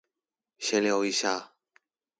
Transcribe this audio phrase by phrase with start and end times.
[0.57, 1.51] 閒聊一下